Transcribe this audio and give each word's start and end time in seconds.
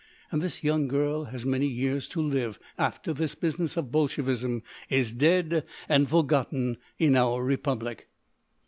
And 0.31 0.41
this 0.41 0.63
young 0.63 0.87
girl 0.87 1.25
has 1.25 1.45
many 1.45 1.67
years 1.67 2.07
to 2.07 2.21
live, 2.23 2.57
after 2.75 3.13
this 3.13 3.35
business 3.35 3.77
of 3.77 3.91
Bolshevism 3.91 4.63
is 4.89 5.13
dead 5.13 5.63
and 5.87 6.09
forgotten 6.09 6.77
in 6.97 7.15
our 7.15 7.43
Republic." 7.43 8.09